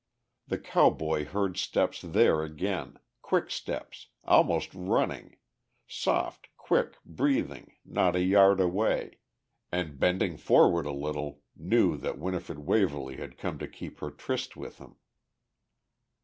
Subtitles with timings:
[0.47, 5.35] The cowboy heard steps there again, quick steps, almost running,
[5.85, 9.19] soft, quick breathing not a yard away,
[9.71, 14.57] and bending forward a little, knew that Winifred Waverly had come to keep her tryst
[14.57, 14.95] with him.